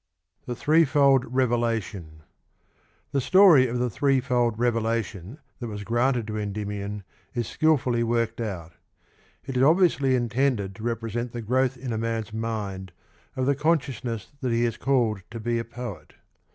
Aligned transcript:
The 0.47 0.55
story 0.55 0.55
of 0.55 0.55
the 0.55 0.63
three 0.63 0.85
fold 0.99 1.31
revelation 1.31 2.23
that 3.11 3.19
was 3.19 3.29
The 3.29 3.37
thrcc 3.45 4.23
fow 4.23 4.49
■' 4.51 4.53
revelation. 4.57 5.37
granted 5.83 6.25
to 6.25 6.39
Endymion 6.39 7.03
is 7.35 7.45
skilfully 7.47 8.01
worked 8.01 8.41
out. 8.41 8.71
It 9.45 9.55
is 9.57 9.61
obviously 9.61 10.15
intended 10.15 10.73
to 10.77 10.83
represent 10.83 11.33
the 11.33 11.41
growth 11.43 11.77
in 11.77 11.93
a 11.93 11.99
man's* 11.99 12.31
^V 12.31 12.39
mind 12.39 12.91
of 13.35 13.45
the 13.45 13.53
consciousness 13.53 14.31
that 14.41 14.51
he 14.51 14.65
is 14.65 14.75
called 14.75 15.21
to 15.29 15.39
be 15.39 15.59
a 15.59 15.63
poet. 15.63 16.15